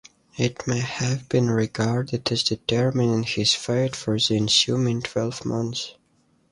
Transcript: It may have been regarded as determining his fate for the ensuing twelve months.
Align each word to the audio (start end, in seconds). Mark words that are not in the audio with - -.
It 0.35 0.65
may 0.65 0.79
have 0.79 1.29
been 1.29 1.51
regarded 1.51 2.31
as 2.31 2.41
determining 2.41 3.21
his 3.21 3.53
fate 3.53 3.95
for 3.95 4.17
the 4.19 4.35
ensuing 4.35 5.03
twelve 5.03 5.45
months. 5.45 5.93